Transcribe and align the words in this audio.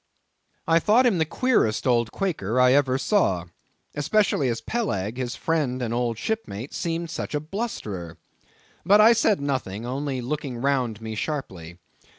I 0.67 0.79
thought 0.79 1.05
him 1.05 1.19
the 1.19 1.25
queerest 1.27 1.85
old 1.85 2.11
Quaker 2.11 2.59
I 2.59 2.73
ever 2.73 2.97
saw, 2.97 3.45
especially 3.93 4.49
as 4.49 4.59
Peleg, 4.59 5.17
his 5.17 5.35
friend 5.35 5.79
and 5.79 5.93
old 5.93 6.17
shipmate, 6.17 6.73
seemed 6.73 7.11
such 7.11 7.35
a 7.35 7.39
blusterer. 7.39 8.17
But 8.83 8.99
I 8.99 9.13
said 9.13 9.39
nothing, 9.39 9.85
only 9.85 10.19
looking 10.19 10.57
round 10.57 11.01
me 11.01 11.13
sharply. 11.13 11.77